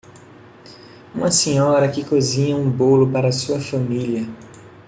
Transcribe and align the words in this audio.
Uma 1.13 1.29
senhora 1.31 1.87
que 1.87 2.03
cozinha 2.03 2.57
um 2.57 2.67
bolo 2.71 3.11
para 3.11 3.31
sua 3.31 3.59
família. 3.59 4.27